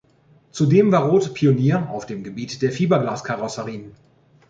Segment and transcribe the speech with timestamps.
[0.49, 3.93] Zudem war Roth Pionier auf dem Gebiet der Fiberglas-Karosserien.